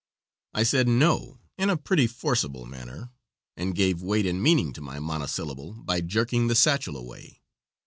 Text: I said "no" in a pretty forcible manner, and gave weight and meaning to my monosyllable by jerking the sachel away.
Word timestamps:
I 0.55 0.63
said 0.63 0.87
"no" 0.87 1.37
in 1.59 1.69
a 1.69 1.77
pretty 1.77 2.07
forcible 2.07 2.65
manner, 2.65 3.11
and 3.55 3.75
gave 3.75 4.01
weight 4.01 4.25
and 4.25 4.41
meaning 4.41 4.73
to 4.73 4.81
my 4.81 4.97
monosyllable 4.99 5.73
by 5.73 6.01
jerking 6.01 6.47
the 6.47 6.55
sachel 6.55 6.97
away. 6.97 7.43